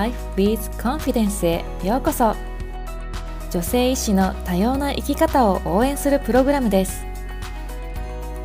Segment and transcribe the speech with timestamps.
[0.00, 2.34] Life with Confidence へようこそ。
[3.50, 7.04] 女性医師の多様な生き方を応援するプログラムです。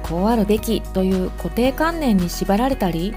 [0.04, 3.16] こうあるべきという固定観念に縛られたり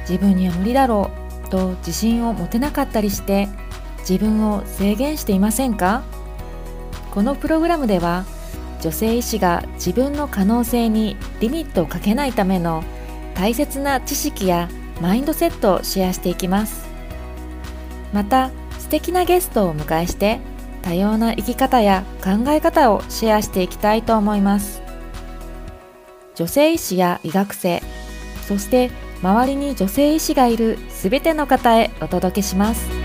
[0.00, 1.10] 自分には無理だろ
[1.46, 3.48] うと自信を持てなかったりして
[4.00, 6.02] 自分を制限していませんか？
[7.10, 8.26] このプログラムでは
[8.82, 12.84] 女性医師が自分の可能性にリミットをかけないための
[13.34, 14.68] 大切な知識や
[15.00, 16.91] マインドセットをシェアしていきます。
[18.12, 20.40] また素敵なゲストをお迎えして
[20.82, 24.82] 多様な生き方や考え方をシェアしていきたいと思います。
[26.34, 27.82] 女性医師や医学生
[28.48, 28.90] そして
[29.22, 33.01] 周りに女性医師がいるすべての方へお届けします。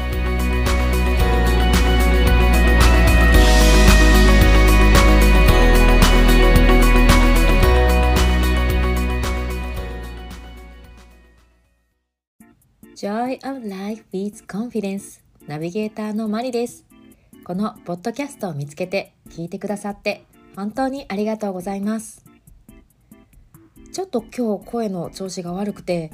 [12.97, 15.21] Joy of Life with Confidence.
[15.45, 16.83] ナビゲーターのマリです。
[17.43, 22.25] このポッドキャストを見つけて聞いてくださって本当にありがとうございます。
[23.93, 26.11] ちょっと今日声の調子が悪くて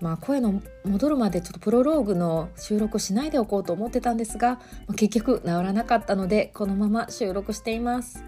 [0.00, 8.24] まあ声の戻るまでちょっとプロローグの収録しないでおこうと思ってたんですが、まあ、結局治らなかったのでこのまま収録しています。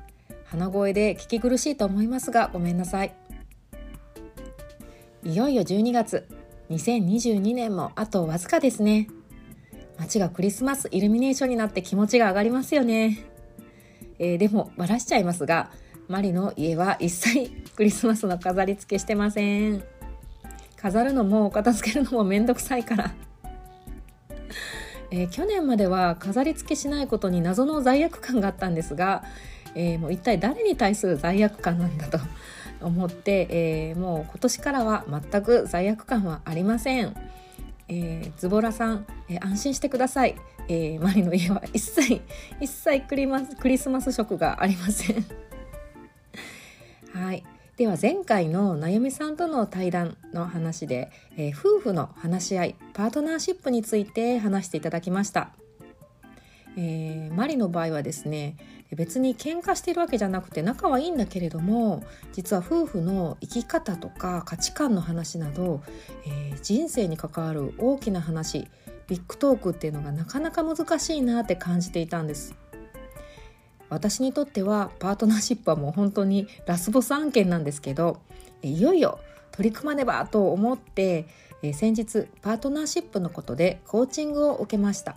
[0.47, 3.15] 鼻声で聞き苦しいと思いますがごめんなさい。
[5.23, 6.44] いよいよ12月。
[6.71, 9.09] 2022年もあとわずかですね。
[9.99, 13.25] 街がクリスマスイルミネーションになって気持ちが上がりますよね、
[14.19, 15.71] えー、でもバラしちゃいますが
[16.09, 19.85] マリの家は一切クリスマスの飾り付けしてません。
[20.77, 23.15] 飾るのも片付けるのもめんどくさいから。
[25.11, 29.25] えー、去年までは飾り付けしないことに謎の罪悪感があったんですが、
[29.75, 32.19] えー、もう一体誰に対する罪悪感なんだと。
[32.81, 37.15] 思って、えー、もう今年からは全く罪悪感はありません。
[37.89, 40.37] えー、ズボラさん、えー、安心してください、
[40.69, 42.23] えー、マリの家は一切
[42.61, 45.25] 一切クリマスクリスマス食がありません。
[47.13, 47.45] はい。
[47.77, 55.51] では前回のなゆみさんとの対談の話で、え夫婦の話し合いパートナーシップについて話していただきました、
[56.77, 58.57] えマリの場合はですね
[58.93, 65.83] 別に喧嘩しているわけじゃなくて仲はいいんだけれども実は夫婦の生き方とか価値観の話など、
[66.27, 68.69] えー、人生に関わる大きな話
[69.07, 72.55] ビッグトークっていうのがなかなか難しいなって感じていたんです。
[73.91, 78.19] 私にとってはパートナーシップはもう本当にラスボス案件なんですけど
[78.63, 79.21] いよいよ
[79.53, 81.27] 取り組まねばと思って、
[81.63, 85.17] えー、先日パートナーシップのことでコーチングを受けました。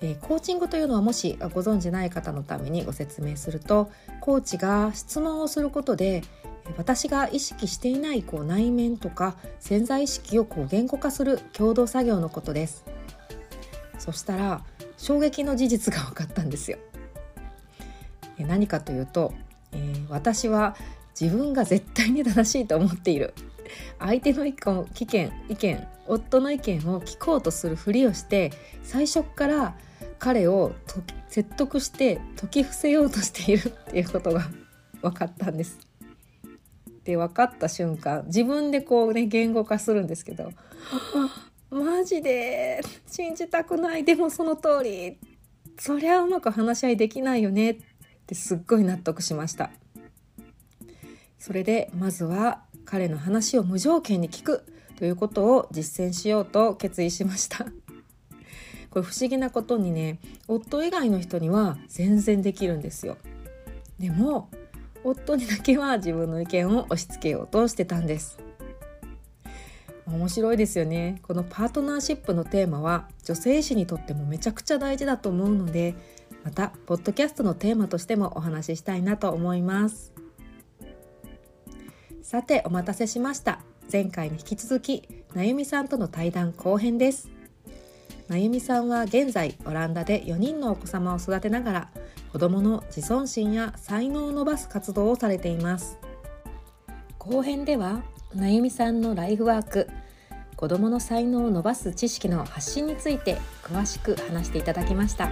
[0.00, 6.22] えー、コーチングというのはもしご存じない方のためにご説明するとコーチが質問をすることで
[6.76, 12.84] 私が意識していないこう内面とか潜在意識をこう言語化する共同作業のことです。
[13.98, 14.62] そしたら
[14.96, 16.78] 衝撃の事実が分かったんですよ。
[18.38, 19.32] 何かというと、
[19.72, 20.76] えー、私は
[21.18, 23.34] 自分が絶対に正しいと思っている。
[23.98, 29.74] 相手の意見意見意見夫の意見を聞こうとするふりをして最初から
[30.18, 30.72] 彼を
[31.28, 34.48] 説得して解き伏せようとしているっていうことが
[35.02, 35.78] 分かったんです。
[37.04, 40.52] で分かった瞬間自分でこうね言語化するんですけど
[41.70, 45.18] 「マジで信じたくないでもその通り
[45.78, 47.76] そりゃうまく話し合いできないよね」っ
[48.26, 49.70] てすっごい納得しました。
[51.38, 57.66] それでまずは彼の話を無条件に聞くということを実践しようと決意しました。
[58.90, 63.16] これ不思議なことにね夫以外の人には全然できるんですよ。
[63.98, 64.48] でも
[65.04, 68.38] 夫にだけは自分の意見を押し付けようとしてたんです。
[70.06, 71.20] 面白いですよね。
[71.22, 75.94] このパートナーシップのテーマは女性誌にとってもめちゃくちゃ大事だと思うので
[76.44, 80.12] またポッドキャストのテーマとしてもお話ししたいなと思います。
[82.22, 83.60] さてお待たせしました。
[83.90, 87.37] 前回に引き続きなゆみさんとの対談後編です。
[88.28, 91.88] まゆみさんは現在オランダで4人のお子様を育てながら
[92.30, 95.98] 子どもの自尊心や才能を伸ばす活動をされています。
[97.18, 98.02] 後編では
[98.34, 99.88] なゆみさんのライフワーク
[100.56, 105.30] 子どもの才能を伸ばす知識の発信について詳しく話していただきました。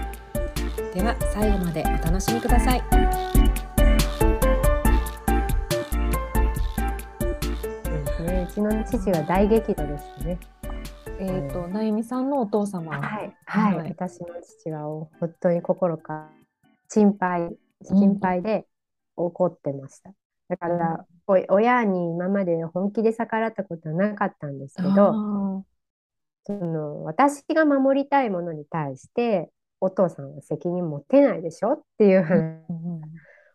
[0.95, 2.83] では最後までお楽しみください。
[8.43, 10.39] うちの父は大激怒ですね。
[11.19, 13.01] えっ、ー、と、なゆみさんのお父様。
[13.01, 16.31] はい、はい、はい、私の父は本当に心から
[16.89, 18.67] 心配、心配で
[19.17, 20.13] 怒ってました。
[20.49, 25.65] だから、お親に今まで本気で逆らったことはなかったんですけど、
[26.45, 33.01] その私が守りたいものに対してお父さんは責任持てないでしょっていう話、うん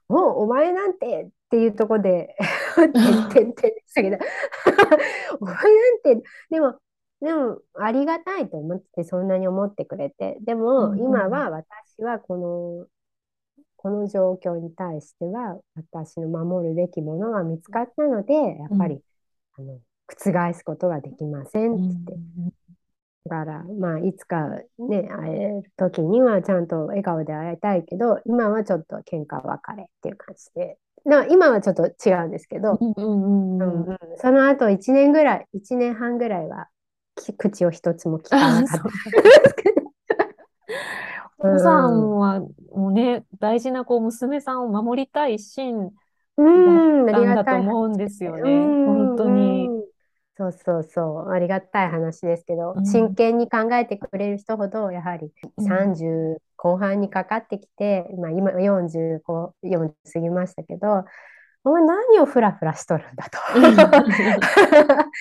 [0.10, 2.36] もうお前なんてっていうところで
[2.75, 2.92] てん
[3.30, 4.18] てんてんですけど。
[5.40, 6.75] お前なんてでも
[7.22, 10.38] でもありがたいと思ってそんなに思ってくれて。
[10.42, 12.88] でもうん今は私はこの
[13.78, 19.02] この状況に対しては私の守るべきものが見つかったのでやっぱり、
[19.58, 22.14] あの覆すことができませんって言って。
[23.26, 30.78] だから、まあ、いつかね、会える時にはちゃんと笑顔で会いたいけど、今はちょっと喧嘩別れっていう感じで。
[31.06, 32.78] だ今はちょっと違うんですけど、
[34.18, 36.81] その後1年ぐらい、1年半ぐらいはき
[37.38, 38.92] 口を一つも聞かなかったで
[39.48, 39.82] すけど。
[41.44, 42.40] お父さんは
[42.74, 45.90] もうね、大事なこう娘さんを守りたい一心
[46.38, 47.56] だったんだと。
[47.56, 48.52] 思うんですよね。
[48.52, 49.68] うん本当に。
[49.68, 49.82] うん
[50.38, 61.06] そうそうそう、ありがたい話ですけど、うん真剣に考えてくれる人ほど、やはりうん30後半にかかってきて、まあ、今40こう40過ぎましたけど、
[61.64, 63.38] お前何をフラフラしとるんだと。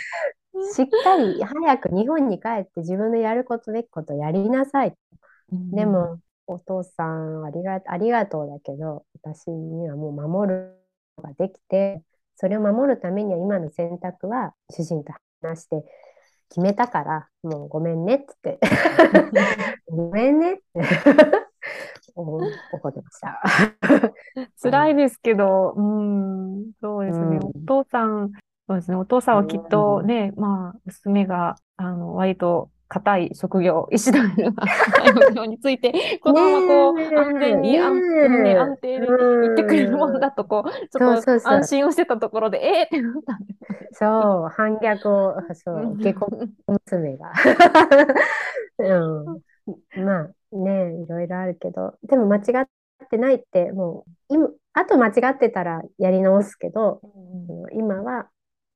[0.75, 4.95] しっかり早く日本に帰って自分のやることべきことやりなさい。
[5.73, 10.77] でも、お父さんありが、ありがとうだけど、私にはもう守る
[11.17, 12.03] ことができて、
[12.37, 15.13] それを守るためには今の選択は主人と
[15.43, 15.85] 話して
[16.49, 19.41] 決めたから、もうごめんねって言って、
[19.89, 20.63] ごめんねって
[22.17, 22.39] お
[22.73, 23.41] 怒ってました。
[24.63, 27.37] 辛いですけど、うん、そうですね。
[27.37, 28.33] うんお父さん、
[28.71, 28.97] そうですね。
[28.97, 34.53] お父さんはきっとね、まあ、娘が、あの、割と硬い職業、医師団の
[35.13, 37.93] 職業について、このままこう、安全に、安
[38.45, 43.55] ね安定に言ってくれるもんだと、こう、ちょっと安心をしてたところで、えーってなったんで。
[43.91, 46.31] そう、反逆を、そう、下校
[46.69, 47.33] 娘が。
[48.79, 49.33] う
[49.99, 52.69] ん、まあね、いろいろあるけど、でも間違っ
[53.11, 58.29] てないって、もう、今、あと間違ってたらやり直すけど、うん今は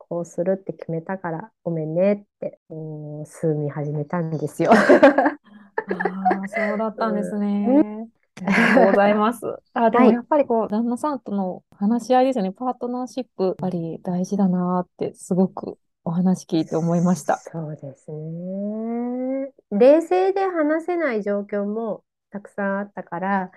[0.08, 4.72] こうするって決めたからごめんねって、うん、数み始めたんですよ。
[4.72, 8.08] ああ、そうだったんですね。
[8.46, 9.40] ありがとうございます。
[9.74, 12.52] あ、でもはいやっぱりこう、旦那さんとの話し合いですよね。
[12.52, 17.38] パートナーシップ、やっぱり大事だなって、すごくお話聞いて思いました。
[17.38, 19.52] そうですね。
[19.70, 23.50] 冷静で話せない状況もたくさんあったから、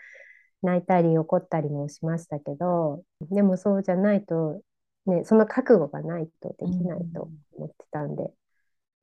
[0.62, 4.62] 泣いたり怒ったりもしましたけど、でもそうじゃないと、
[5.10, 8.32] ね、その覚悟がないとできないと思ってたんで、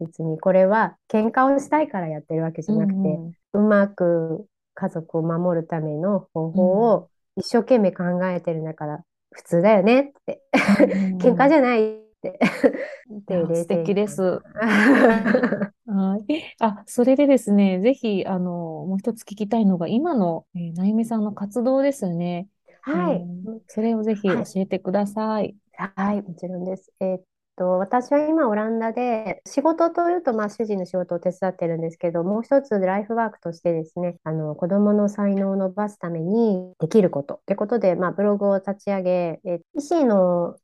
[0.00, 3.18] 別にこれは喧嘩をしたいからやってるわけじゃなくて、
[3.52, 10.42] うまく家族を守るための方法を一生懸命考えてるんだから、普通だよねって、
[11.20, 12.38] 喧嘩じゃゃないって、
[13.12, 14.22] っていう冷素静敵です。
[15.86, 16.42] はい。
[16.60, 18.50] あ、それでですね、ぜひ、あの、
[18.86, 22.48] もう一つ聞きたいのが、今の、えー、なゆみさんの活動ですよね。
[22.82, 23.16] はい。
[23.16, 25.26] うんそれをぜひ教えてください。
[25.26, 26.92] はい、はいもちろんです。
[27.00, 27.22] えーっ
[27.56, 40.56] と、私は今オランダで仕事というと、まあ、主人の仕事を手伝ってるんですけど、もう一つライフワークとしてですね、あの子どもの才能を伸ばすためにできることってことで、まあ、ブログを立ち上げ、え医師の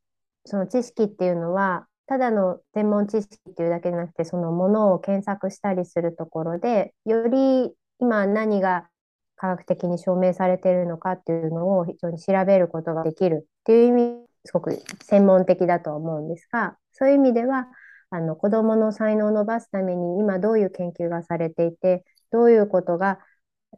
[0.45, 8.89] その知識っていうのは、ただの専門知識っていうだけじゃなくて、そのものを検索したりするところで、より今何が
[9.35, 17.67] 科学的に証明されているのかっていうのを非常に調べることができるっていう意味、すごく専門的だとは思うんですが、そういう意味では、
[18.09, 23.19] あの子どもの才能を伸ばすために今どういう研究がされていて、どういうことが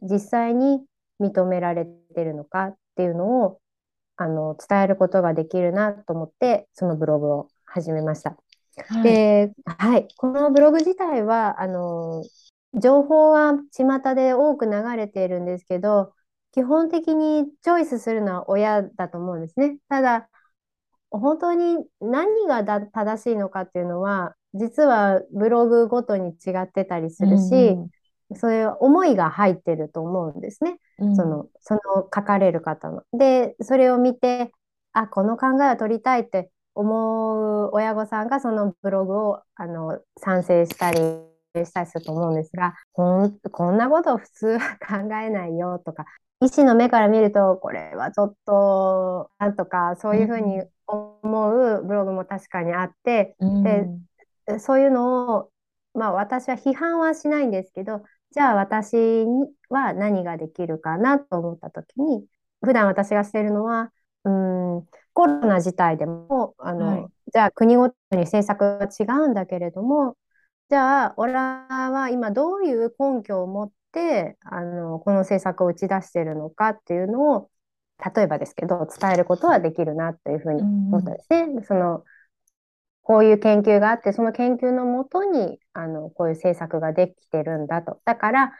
[0.02, 0.84] 実際に
[1.20, 3.60] 認められているのかっていうのを
[4.16, 8.36] あの伝えることができるなと思って、そのブログを始めました。
[8.88, 9.02] はい。
[9.02, 12.24] で、はい、このブログ自体は、あの、
[12.74, 16.12] 情報は巷で多く流れているんですけど、
[16.52, 19.78] 基本的にチョイスするのは親だと思うんですね。
[19.88, 20.28] ただ、
[21.18, 27.76] 本当に何がだ正しいのかっていうのは、実はブログごとに違ってたりするし、
[28.36, 30.78] そういう思いが入ってると思うんですね。
[30.98, 33.02] うんその、その書かれる方の。
[33.12, 34.52] で、それを見て、
[34.92, 40.98] あ、この考えを取りたいって思う親御さんがそのブログをあの賛成したり
[41.64, 46.04] したりすると思うんですが、こん、こんなこと普通は考えないよとか、
[46.44, 53.36] 医師の目から見ると、これはちょっと、なんとか、そういうふうに思うブログも確かにあって、
[54.46, 55.50] でそういうのを、
[55.94, 62.26] まあ私は批判はしないんですけど、じゃあ私には何ができるかなと思った時に、
[62.62, 63.92] 普段私がしているのは、
[64.24, 67.12] うん、コロナ自体でも、あの、はい。
[67.32, 70.16] じゃあ国ごとに政策が違うんだけれども、
[70.68, 77.50] じじゃあ、オラは今どういう根拠を持って、あの、この政策を打ち出しているのかっていうのを、
[78.14, 81.40] 例えばですけど、伝えることはできるなというふうに思ったんですね。
[81.42, 82.04] うんうん、その、
[83.02, 88.00] こういう研究があって、その研究のもとに、あの、こういう政策ができてるんだと。
[88.04, 88.52] だから、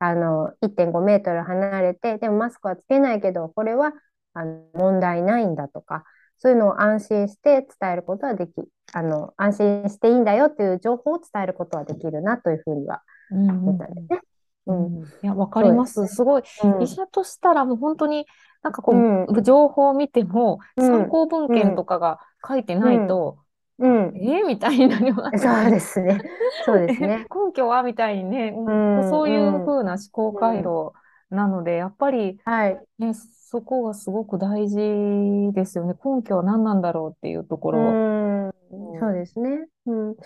[0.00, 3.92] あの、1.5メートル離れて、でもマスクはつけないけど、これは、
[4.34, 6.04] あの、問題ないんだとか、
[6.38, 8.52] そういうのを安心して伝えることはでき、
[8.94, 14.08] あの、安心していいんだよっていう情報を伝えることはできるなというふうには思ったんですね。
[14.10, 14.20] うん、
[14.66, 16.06] いや、わかります。
[16.06, 16.42] すごい、
[16.80, 18.26] 医者としたらもう本当に
[18.62, 18.92] なんかこ
[19.28, 23.38] う、情報を見ても、参考文献とかが書いてないと、
[23.78, 26.20] うん、えー、みたいになります、そうですね。
[26.66, 27.26] そうですね。
[27.34, 28.70] 根拠はみたいにね、う
[29.06, 30.92] ん、そういうふうな思考回路
[31.30, 35.94] なので、やっぱり、はい、ね、そこがすごく大事ですよね。
[36.04, 37.78] 根拠は何なんだろうっていうところ。
[37.80, 37.82] う
[38.48, 38.52] ん。
[39.00, 39.66] そうですね。
[39.86, 40.16] うん、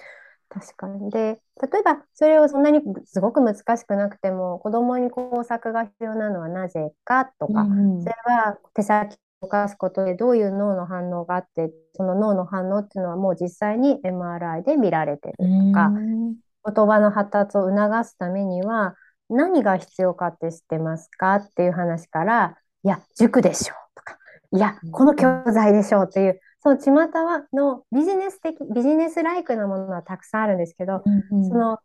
[0.54, 1.10] 確かに。
[1.10, 18.94] で、例えばそれをそんなにすごく難しくなくても、子供に工作が必要なのはなぜかとか、うんうん、それは手先動かすことでどういう脳の反応があって、その脳の反応っていうのはもう実際に MRI で見られてるとか、言葉の発達を促すためには
[19.28, 24.18] 何が必要かって知ってますかっていう話から、いや、塾でしょとか、
[24.52, 31.78] いや、この教材でしょっていう、その巷はのビジネス的、ビジネスライクなものはたくさんあるんですけど、うんうん、その、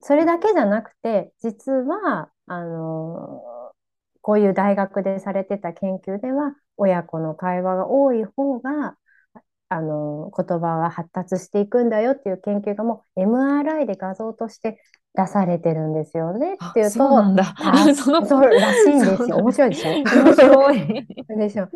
[0.00, 3.42] それだけじゃなくて、実は、あの
[4.22, 8.96] こういう大学でされてた研究では、親子の会話が多い方が、
[9.68, 14.80] あの、言葉が発達していくんだよっていう研究がもう MRI で画像として
[15.18, 17.44] 出されてるんですよねっていうと、そうなんだ。
[17.96, 19.38] そのそうらしいんですよ。
[19.38, 19.90] 面白いでしょ？
[19.90, 21.06] 面白い。
[21.36, 21.68] でしょ？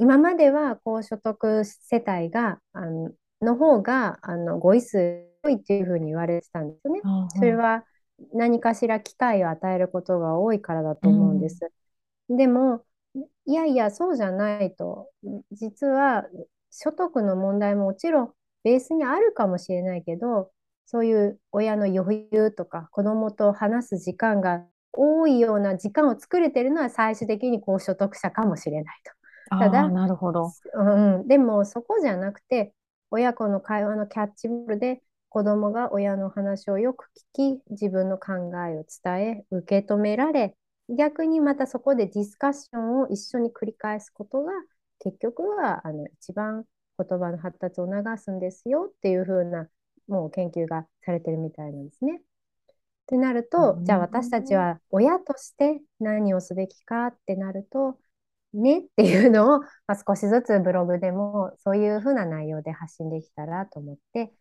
[0.00, 3.10] 今までは高所得世帯が、あの、
[3.42, 7.00] の方が、あの、ご位数多いっていうふうに言われてたんですよね。
[7.36, 7.84] それは
[8.32, 11.70] 何かしら機会を与えることが多いからだと思うんです。
[12.30, 12.80] うん、でも、
[13.44, 15.10] いやいや、そうじゃないと。
[15.52, 16.26] 実は、
[16.70, 18.32] 所得の問題ももちろん
[18.64, 20.50] ベースにあるかもしれないけど、
[20.90, 29.58] そういう親の余裕とか子供と話す時間が多いような時間を作れてるのは最終的に高所得者かもしれないと。
[29.58, 32.72] ただ、なるほど、うん、でもそこじゃなくて
[33.10, 38.32] 親子の会話のキャッチボールで子供が親の話をよく聞き自分の考
[38.66, 40.54] えを伝え受け止められ
[40.88, 44.52] 逆にまたそこでディスカッションを一緒に繰り返すことが
[45.00, 46.64] 結局はあの一番
[46.98, 49.68] 言葉の発達を促すんですよっていう風な
[50.08, 52.20] もう研究がされてるみたいなんですね。
[52.20, 52.24] っ
[53.06, 57.98] てなると、じゃあ私たちは親として何をすべきかってなると、
[58.54, 64.32] ねっていうのを、まあ、少しずつブログでもそういうふうな内容で発信できたらと思って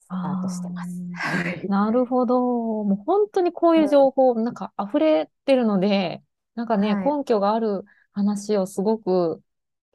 [0.00, 1.66] スタートしてます。
[1.68, 2.40] なるほど。
[2.84, 6.22] もう本当にこういう情報、なんか溢れてるので、
[6.54, 9.40] なんかね、はい、根拠がある話をすごく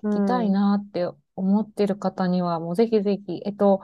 [0.04, 3.82] 聞きたいなって思ってる方には、もうぜひぜひ、えっと、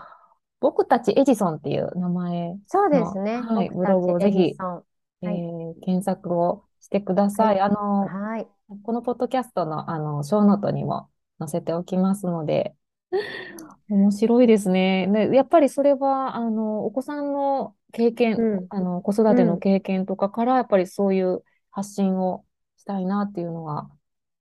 [0.61, 3.41] 僕たちエジソンっていう名前そうですね。
[3.41, 4.83] はい、ブログをぜひ、は
[5.23, 7.59] い、えー、検索をしてください。
[7.59, 8.47] あの、はい、
[8.83, 12.75] このポッドキャストの、あの、ショーノートにも載せておきますので、
[13.89, 15.07] 面白いですね。
[15.07, 22.45] ね、やっぱりそれは、あの、お子さんの経験、うん、あの、子育ての経験とかから、やっぱりそういう発信を
[22.77, 23.89] したいなっていうのが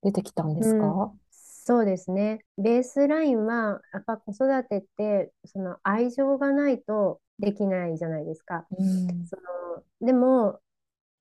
[0.03, 1.20] 出てきたんですか、うん
[1.71, 2.41] そうですね。
[2.59, 8.67] ベースラインは、やっぱ子育てって、その愛情がないとできないじゃないですか。
[8.77, 10.59] うん、そのでも、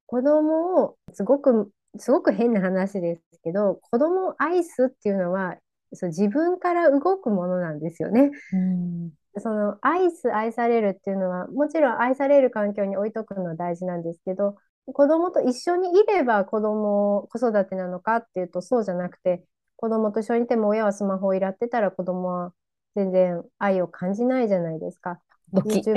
[0.07, 5.57] 子供を、すごく、すごく変な話ですけど、子供を愛すっていうのは、
[5.93, 8.31] そ自分から動くものなんですよね。
[8.51, 14.55] うん、その愛す、愛されるっていうのは、もちろん愛される環境に置いとくのは大事なんですけど、
[14.87, 19.43] 子供と一緒にいれば子供、子育てなのかっていうとそうじゃなくて、
[19.79, 22.53] 子供と一緒にいても親はスマホをいらってたら子供は
[22.97, 25.21] 全然愛を感じないじゃないですか。
[25.53, 25.79] ドキ。
[25.79, 25.95] いや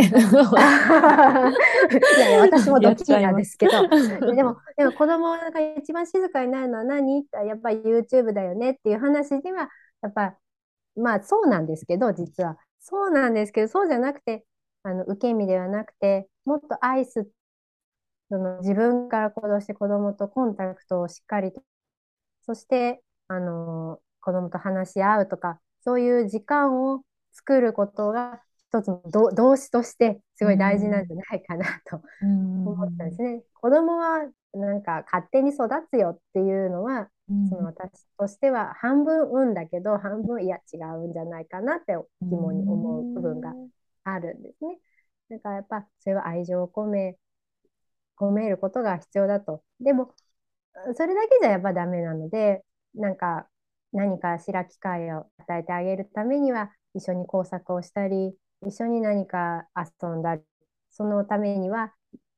[2.28, 3.72] いや、私もドキなんですけど、
[4.34, 9.68] でも、でも子供が一番静かになるのは何ってやっぱり YouTube だよねっていう話では、
[10.00, 10.38] やっぱ、
[10.96, 12.56] まあそうなんですけど、実は。
[12.78, 14.46] そうなんですけど、そうじゃなくて、
[14.84, 17.28] あの受け身ではなくて、もっと愛す、
[18.28, 21.62] その自分から行動して子供とコンタクトをしっかりと、
[22.42, 27.02] そしてあの子供と話し合うとかそういう時間を
[27.32, 28.40] 作ることが
[28.72, 29.02] 一つの
[29.34, 33.42] 動詞としてすごい大事なんじゃないかなと思ったんですね。
[33.54, 37.08] 子供はなんか勝手に育つよっていうのは、
[37.48, 43.52] その私としては半分運だけど半分いや違うんじゃないかなって疑問に思う部分が
[44.04, 44.78] あるんですね。
[45.30, 47.16] だからやっぱそれは愛情を込め、
[48.18, 49.62] 込めることが必要だと。
[49.80, 50.14] でも、
[50.94, 52.64] それだけじゃやっぱダメなので、
[52.94, 53.48] なんか
[53.92, 58.34] 何かしら機会を与えてあげるためには、一緒に工作をしたり、
[58.66, 60.42] 一緒に何か遊んだり、
[60.90, 61.92] そのためには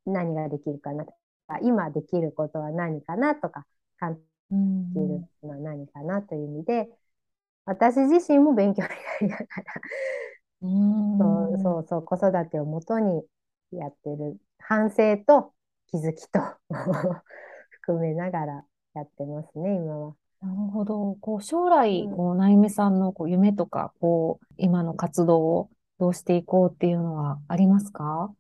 [0.07, 1.05] 何ができるかな
[1.63, 3.67] 今できることは何かなとか、
[3.99, 4.19] 感
[4.95, 6.89] じるのは何かなという意味で、
[7.67, 9.47] 私自身も勉強になりながら
[11.19, 13.23] そうそうそう、子育てをもとに
[13.73, 15.55] やってる反省と
[15.89, 16.41] 気づきと
[17.71, 20.17] 含めながらやってますね、今は。
[20.45, 21.15] なるほど。
[21.21, 28.31] こう将来、こう、なゆめさんのこう夢とか、こう、今の活動をどうしていこうっていうのはありますか？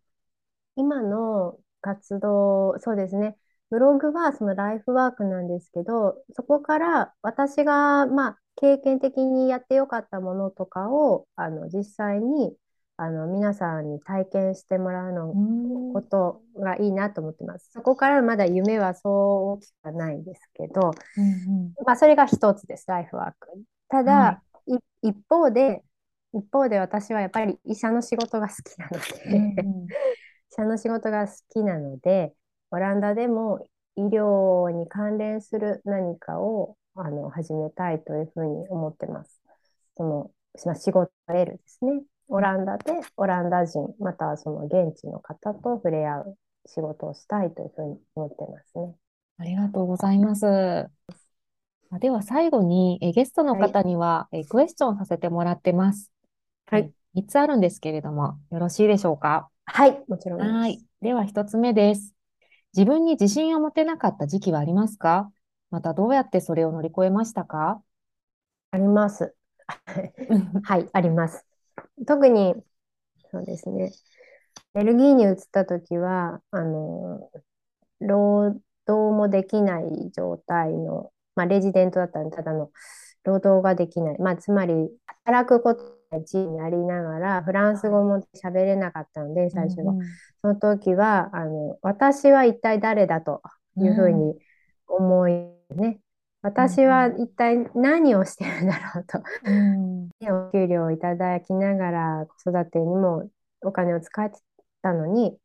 [0.76, 3.36] 今の活動、そうですね。
[3.70, 12.54] ブログはそのライフワークなんですけど、そこから私が、まあ、経験的にやってよかったものとかを、あの、実際に、
[12.96, 15.32] あの、皆さんに体験してもらうの
[15.92, 17.70] ことがいいなと思ってます。
[17.72, 19.12] そこからまだ夢はそう
[19.54, 23.48] 大きくはないんですけど、うんうん、まあ、それが一つです、ライフワーク。
[23.88, 25.82] ただ、はい、一方で、
[26.32, 28.98] 一方で私はやっぱり医者の仕事が好きなの
[29.30, 29.88] で、うんうん、医
[30.50, 32.32] 者の仕事が好きなので、
[32.70, 39.40] オランダでも医療に関連する何かをあの始めたいというふうに思ってます。
[39.96, 40.30] その
[40.76, 42.02] 仕事を得るですね。
[42.28, 48.94] オランダでオランダ人、またはその現地の方と触れ合う仕事をしたいというふうに思ってますね。
[49.38, 50.46] ありがとうございます。
[52.00, 56.10] では最後にえゲストの方には、はい、えクエスチョンさせてもらってます。
[56.66, 56.90] はい。
[57.14, 59.48] 3つあるんですけれども、よろしいでしょうか？
[59.66, 60.50] はい、もちろんです。
[60.50, 60.84] はい。
[61.02, 62.14] では1つ目です。
[62.76, 65.30] 自分に自信を持てなかった時期はありますか？
[65.70, 67.80] またどうやってそれを乗り越えましたか？
[68.72, 69.34] あります。
[70.64, 71.46] はい、あります。
[72.06, 72.54] 特に、
[73.30, 73.92] そうですね。
[74.74, 77.30] ベルギーに移った時は、あの、
[78.00, 78.56] 労
[78.86, 82.70] 働もできない状態の、まあ、レジデントだったので、ただの
[83.24, 84.18] 労働ができない。
[84.20, 84.90] まあ、つまり、
[85.24, 89.92] 働くことが地になりながら、フランス語も喋れなかったので、最初は。
[89.92, 90.06] うんうん、
[90.42, 93.42] その時は、あの、私は一体誰だと
[93.78, 94.34] いうふうに
[94.86, 95.32] 思い
[95.74, 96.00] ね。
[96.44, 100.10] 私は一体何をしてるんだろうと、うん、
[100.48, 103.30] お給料をいただきながら子育てにも
[103.62, 104.38] お金を使って
[104.82, 105.38] たのに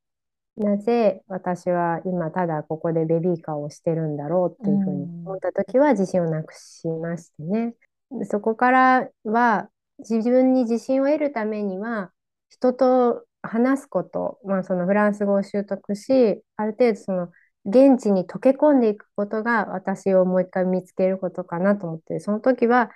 [0.57, 7.75] なぜ私は今ただここでベビーカーをしてるんだろうっていうふうに思った時は自信をなくしましてね。
[8.23, 12.12] そこからは自分に自信を得るためには
[12.49, 17.29] 人と話すこと、まあ、そのフランス語を習得しある程度その
[17.65, 22.91] 現地に溶け込んでいくことが私をもう一回見つけることかなと思って、その時は、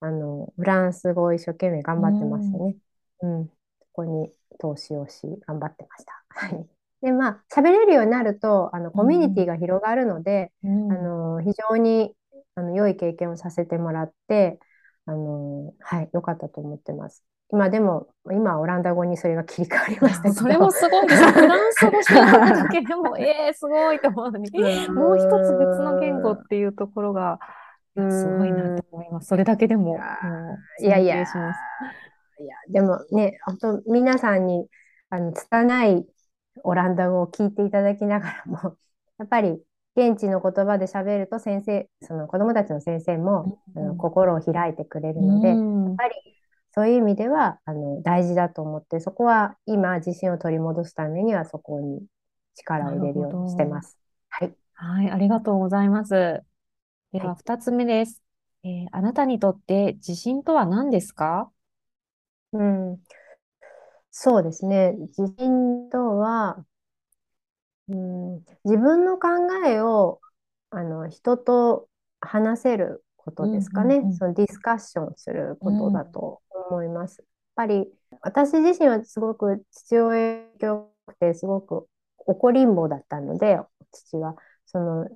[0.00, 2.76] あの、フランス語を一生懸命頑張ってましたね。
[3.22, 3.46] うん。
[3.46, 3.52] そ
[3.92, 6.24] こに投資をし、頑張ってました。
[6.28, 6.66] はい。
[7.02, 12.14] で、まあ、喋れるようになると、あの、コミュニティが広がるので、うん、あの、非常に、
[12.54, 14.58] あの、良い経験をさせてもらって、
[15.06, 17.24] あの、はい、良かったと思ってます。
[17.52, 20.34] 今でも、今オランダ語にそれが切り替わりましたけど。
[20.34, 21.24] それもすごいです。
[21.32, 24.30] フランス語してるだけでも、ええー、すごいと思う。
[24.30, 27.40] の に、もう一つ別の言語っていうところが、
[27.96, 29.28] すごいなと思います。
[29.28, 29.98] それだけでも、
[30.80, 31.24] いやいや、いや、
[32.68, 34.66] でもね、本当皆さんに、
[35.10, 36.06] あの、拙い
[36.62, 38.76] オランダ語を聞いていただきながらも、
[39.18, 39.60] やっぱり、
[39.96, 46.39] 現地の言葉で喋ると先生、その子供たちの先生も、うん、心を開いてくれるので、うん、やっぱり
[46.72, 52.02] そういう意味ではあの大事だと思って、そこは今自信を取り戻すためにはそこに
[52.54, 53.98] 力を入れるようにしてます。
[54.28, 54.54] はい。
[54.74, 56.42] はい、ありがとうございます。
[57.12, 58.22] では、二つ目です。
[58.62, 61.50] えー、あなたにとって自信とは何ですか？
[62.52, 62.98] うん、
[64.10, 64.94] そうですね。
[65.18, 66.64] 自信とは、
[67.88, 69.28] うん、自分の考
[69.66, 70.20] えを
[70.70, 71.88] あの人と
[72.20, 73.96] 話せることですかね。
[73.96, 77.18] うんうんうん、そのディスカッションすることだと思います。
[77.20, 77.86] やっぱり
[78.22, 81.86] 私自身はすごく父親がくてすごく
[82.26, 83.58] 怒りんぼだったので
[83.92, 85.06] 父はその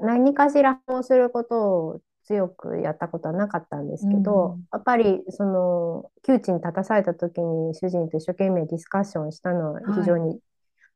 [0.00, 10.40] 何かしらをすることを強くやったことはなかったんですけど、うん、やっぱりその窮地に立たされた時に主人と一生懸命ディスカッションしたのは非常に、はい、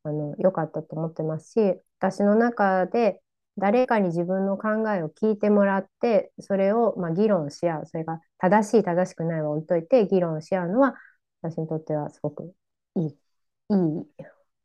[0.05, 3.21] あの良かったと思ってますし私の中で
[3.59, 7.87] 誰かに自分の考えを聞いてもらって、それをまあ議論し合う。
[7.87, 10.95] それが正しい、正しくないは置いといて、議論し合うのは、
[11.43, 12.53] 私にとってはすごく
[12.97, 13.17] いい、いい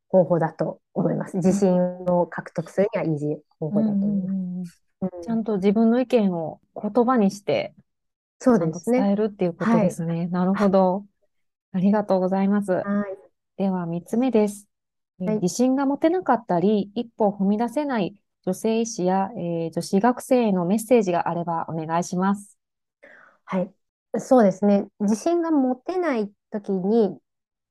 [0.08, 1.36] 方法だと思います。
[1.36, 4.84] 自信を獲得するにはいい方法だと思います。
[5.22, 7.74] ちゃんと自分の意見を言葉にして、
[8.38, 9.00] そうですね。
[9.00, 10.14] 伝えるっていうことですね。
[10.14, 11.04] はい、なるほど。
[11.72, 12.72] ありがとうございます。
[12.72, 12.84] はい。
[13.56, 14.68] では3つ目です。
[15.18, 18.14] 自信が持てなかったり、一歩踏み出せない
[18.46, 22.58] 女性医師や、えー女子学生へのメッセージがあればお願いします。
[23.44, 23.74] はい。
[24.20, 24.86] そうですね。
[25.00, 27.18] 自信が持てない時に、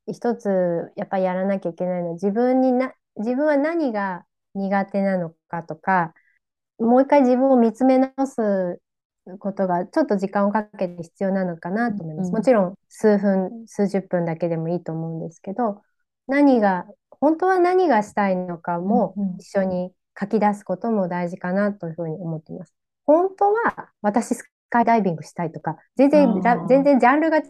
[0.07, 6.13] 一つやっぱりやらなきゃいけないのは、自分にな、自分は何が苦手なのかとか、
[6.79, 8.81] もう一回自分を見つめ直す
[9.39, 12.33] ことがちょっと時間をかけて必要なのかなと思います。
[12.33, 15.81] うんもちろん数分、数十分だけでもいいと思うんですけど、
[16.27, 22.73] 何が、本当は何がしたいのかも一緒に書き出すことも大事かなというふうに思っています。
[23.05, 27.43] 本当は私スカイダイビングしたいとか、全然全然ジャンルが違っ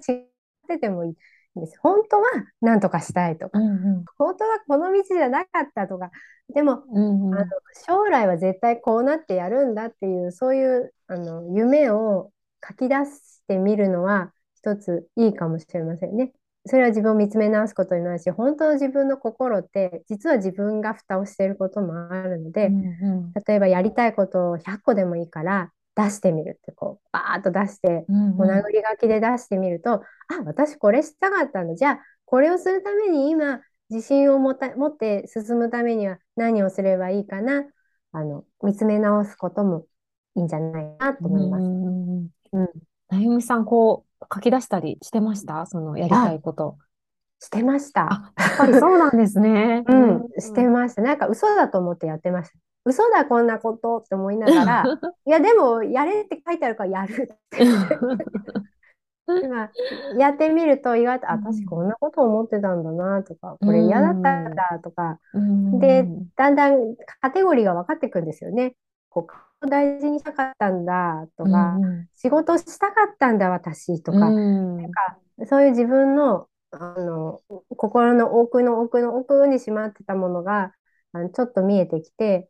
[0.68, 1.16] ててもいいん
[1.62, 1.78] です。
[1.82, 2.24] 本当は
[2.62, 6.12] 何とかしたいとか、うんうん本当はこの道じゃなかったとか、
[6.54, 7.46] でもうんうんあの
[7.86, 12.32] 将来は絶対こうなってやるんだっていうそういうあの夢を
[12.68, 16.32] 書き出してみるのは一ついいかもしれませんね。
[16.66, 31.76] それは自分を見つめ直すことになるし本当の自分の心って実は自分が蓋をしていることもあるので、うんうん例えばやりたいことを100個でもいいから出してみるってこうバーッと出してうんお殴り書きで出してみると、あ、私これしたかったんだ。
[31.76, 37.64] じゃあ、これをするために今、自信を持た、持って進むためには何をすればいいかな。
[38.12, 39.86] あの、見つめ直すことも
[40.36, 41.64] いいんじゃないかなと思います。
[41.64, 42.70] うんうんうんうん。
[43.14, 45.66] なゆみさん、こう、書き出したりしてました？
[45.68, 46.78] そのやりたいこと。
[47.40, 48.08] してました。
[48.12, 49.84] あ、やっぱりそうなんですね。
[49.88, 51.04] うん、してました。
[51.04, 52.58] なんか嘘だと思ってやってました。
[52.86, 54.86] 嘘だ、こんなことって思いながら、
[55.26, 57.64] いや、でも、やれって書いてあるからやるって。
[59.26, 59.70] 今
[60.18, 68.76] やってみると意外と、あ、うん私こんなこと思ってたんだなとか、これ嫌だったんだとか、うんで、だんだんカテゴリーが分かってくるんですよね。
[69.10, 69.34] こう、
[69.68, 74.30] 大事にしたかったんだとか、うん仕事したかったんだ私とか、う
[74.82, 74.92] ん。
[75.48, 77.42] そういう自分の、あの、
[77.76, 80.74] 心の奥の奥の奥にしまってたものが、
[81.12, 82.50] あのちょっと見えてきて、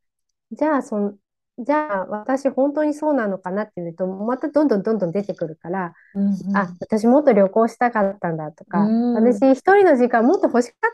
[0.51, 1.17] じゃあそん、
[1.59, 9.39] じゃあ私本当にそうなのかなっていうと、またどんどんどんどん出てくるから、うんあ、私もっと旅行したかったんだとか、うん。
[9.39, 10.91] 私一人の時間もっと欲しかっ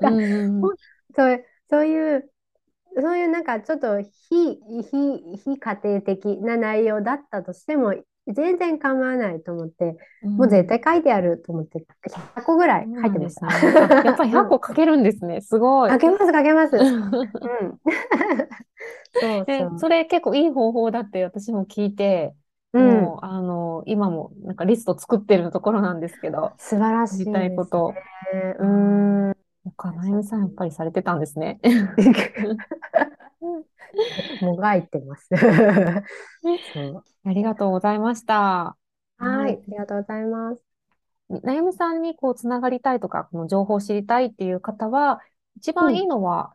[0.00, 0.08] た。
[0.08, 0.76] うんうん。
[1.16, 2.30] そう、そういう、
[2.96, 4.08] そういうなんかちょっと非、
[4.90, 7.94] 非、非家庭的な内容だったとしても、
[8.26, 9.96] 全然構わないと思って、
[10.36, 13.46] もう絶対書いてあると思って、100個ぐらい書いてました。
[13.46, 15.40] ねあやっぱり100個書けるんですね。
[15.40, 15.90] すごい。
[15.90, 16.76] 書けます、書けます。
[16.76, 16.82] うん。
[16.82, 17.78] う ん
[19.20, 19.78] そうでそう。
[19.78, 22.34] それ結構いい方法だって私も聞いて、
[22.72, 23.04] うん。
[23.04, 27.94] もうあの今もなんかリスト作ってるところなんですけど、素晴らしい知りたいこと。
[28.32, 28.56] ね。
[28.60, 28.68] うん。
[29.76, 31.60] 他なゆみさんやっぱりされてたんですね。
[34.40, 35.28] もがいてます。
[37.24, 38.76] ありがとうございました。
[39.18, 40.62] はい、ありがとうございます。
[41.42, 45.20] なゆみさんにこうつながりたいとか、この情報を知りたいっていう方は、
[45.56, 46.54] 一番いいのは、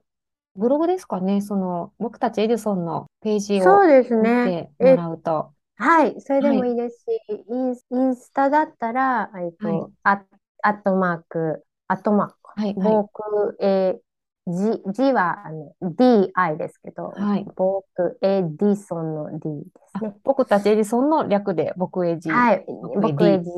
[0.56, 1.42] ブログですかね。
[1.42, 4.72] その、僕たちエジソンのページをそうです見ね。
[4.78, 5.52] てもえ、らうと。
[5.76, 10.18] はい、それでもはいいいですし、インス、インスタだったら、えっはい
[10.66, 12.94] アットマーク、アットマーク、はい、はい。
[12.94, 14.00] 僕、えー、
[14.46, 20.16] G、G はあの DI ですけど、はい僕、エディソンの D ですあね。
[20.24, 22.30] 僕たちエジソンの略で、僕エジ。
[22.30, 23.50] はい、僕僕エジ、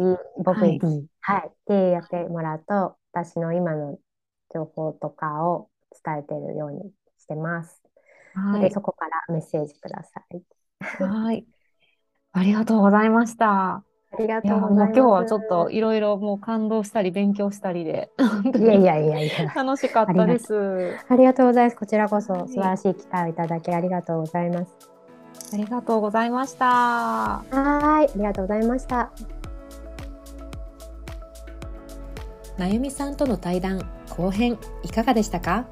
[0.43, 1.03] 僕はいエディ。
[1.21, 1.51] はい。
[1.67, 3.97] で、やってもらうと、私の今の
[4.53, 5.69] 情報とかを
[6.03, 7.81] 伝えてるようにしてます。
[8.35, 8.71] で、はい。
[8.71, 11.03] そこからメッセージください。
[11.03, 11.47] はい。
[12.31, 13.83] ありがとうございました。
[14.17, 15.29] ありがとうございもう今日はます。
[15.29, 18.11] ちょっといろいろもう感動したり勉強したりで、
[18.57, 19.53] いやいやいやいや。
[19.53, 20.97] 楽しかったです。
[21.07, 21.77] ありがとうございます。
[21.77, 24.75] こちらこそはい素晴らしい機会をいただきありがとうございます。
[25.53, 26.65] ありがとうございました。
[26.65, 29.11] はーい、ありがとうございました。
[32.57, 35.65] なゆみさんとの対談後編いかがでしたか？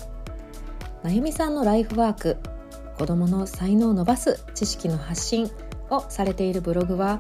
[1.02, 2.38] なゆみさんのライフワーク
[2.98, 5.50] 子どもの才能を伸ばす知識の発信
[5.90, 7.20] をされているブログは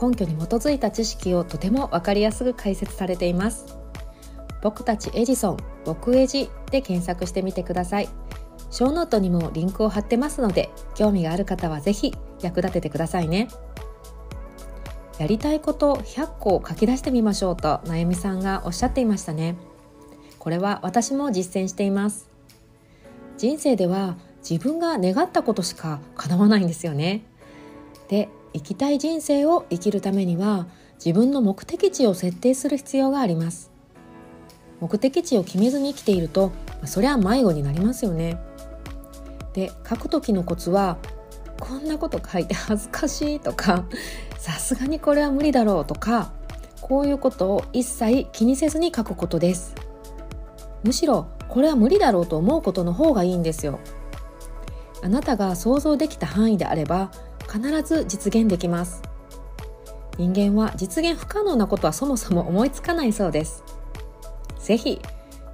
[0.00, 3.78] 根拠に基づいた知識をとても分かりやすく解説されています。
[4.62, 8.08] 僕たちエジソン僕エジで検索してみてください。
[8.70, 13.48] ショーノートにもリンクを貼ってますので興味がある方はぜひ役立ててくださいね。
[15.18, 19.56] やりたいこと100個を書き出してみましょうとなゆみさんがおっしゃっていましたね。
[20.38, 22.28] これは私も実践しています。
[23.38, 24.16] 人生では
[24.48, 27.24] 自分が願ったことしか叶わないんですよね。
[28.08, 30.66] で生きたい人生を生きるためには
[31.04, 33.70] 自分の目的地を設定する必要があります。
[34.80, 36.52] 目的地を決めずに生きていると
[36.84, 38.38] そりゃ迷子になりますよね。
[39.52, 40.96] で書く時のコツは
[41.60, 43.84] こんなこと書いて恥ずかしいとか
[44.38, 46.32] さすがにこれは無理だろうとか
[46.80, 49.74] こういうことを一切気にせずに書くことです。
[50.82, 53.80] むしろこれは無理だろうと思うことの方がいいんですよ。
[55.02, 57.10] あなたが想像できた範囲であれば
[57.50, 59.02] 必ず実現できます。
[60.18, 63.62] 人間は実現不可能なことはそもそも思いつかないそうです。
[64.58, 65.00] 是非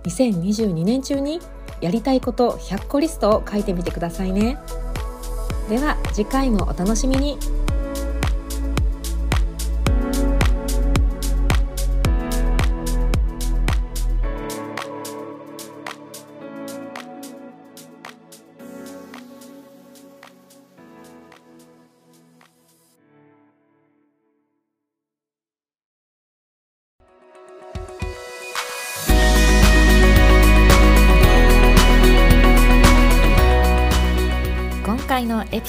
[0.05, 1.41] 2022年中に
[1.81, 4.59] やりたいこと100個リストを書いてみてくださいね。
[5.69, 7.39] では次回もお楽しみに。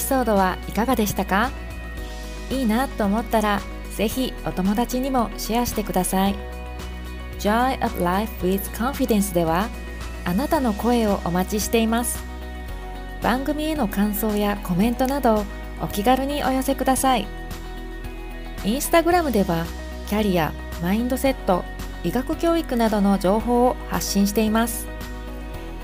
[0.04, 1.52] ソードはいかがでしたか？
[2.50, 3.62] いいなと思ったら
[3.96, 6.36] ぜひお友達にもシェアしてください。
[7.39, 9.68] Joy of Life with Confidence では
[10.26, 12.24] あなたの声をお待ちしています。
[13.22, 15.46] 番組への感想やコメントなど
[15.82, 17.28] お気軽にお寄せください。
[18.66, 19.66] インスタグラムでは
[20.08, 21.63] キャリア、マインドセット、
[22.04, 24.88] 医学教育などの情報を発信しています。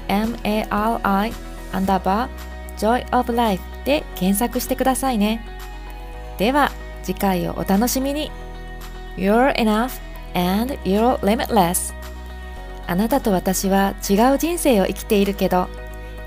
[0.07, 1.33] MARI
[1.71, 5.41] アンダーバー Joy of Life で検索してくださいね。
[6.37, 6.71] では
[7.03, 8.31] 次回をお楽しみに。
[9.17, 9.99] You're enough
[10.33, 11.93] and you're limitless.
[12.87, 15.67] あなたと私は違う人生を生きているけど、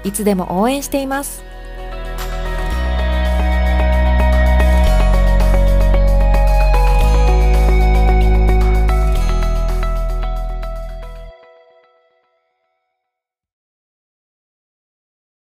[0.04, 1.42] いつでも応援しています。